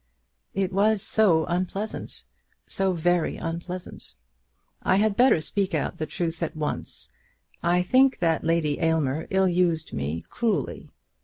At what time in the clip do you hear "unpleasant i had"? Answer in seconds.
3.37-5.15